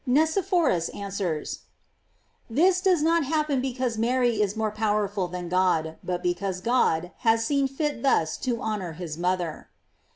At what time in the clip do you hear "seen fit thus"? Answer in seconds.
7.45-8.35